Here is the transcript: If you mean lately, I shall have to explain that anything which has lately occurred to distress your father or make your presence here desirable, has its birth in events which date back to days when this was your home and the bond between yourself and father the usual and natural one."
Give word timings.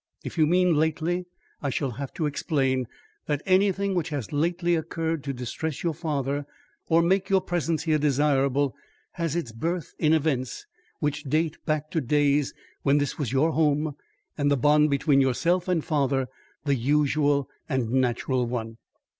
If 0.23 0.35
you 0.35 0.47
mean 0.47 0.73
lately, 0.73 1.27
I 1.61 1.69
shall 1.69 1.91
have 1.91 2.11
to 2.15 2.25
explain 2.25 2.87
that 3.27 3.43
anything 3.45 3.93
which 3.93 4.09
has 4.09 4.33
lately 4.33 4.73
occurred 4.73 5.23
to 5.25 5.31
distress 5.31 5.83
your 5.83 5.93
father 5.93 6.47
or 6.89 7.03
make 7.03 7.29
your 7.29 7.39
presence 7.39 7.83
here 7.83 7.99
desirable, 7.99 8.73
has 9.11 9.35
its 9.35 9.51
birth 9.51 9.93
in 9.99 10.11
events 10.13 10.65
which 11.01 11.25
date 11.25 11.63
back 11.67 11.91
to 11.91 12.01
days 12.01 12.51
when 12.81 12.97
this 12.97 13.19
was 13.19 13.31
your 13.31 13.51
home 13.51 13.95
and 14.39 14.49
the 14.49 14.57
bond 14.57 14.89
between 14.89 15.21
yourself 15.21 15.67
and 15.67 15.85
father 15.85 16.27
the 16.65 16.73
usual 16.73 17.47
and 17.69 17.91
natural 17.91 18.47
one." 18.47 18.77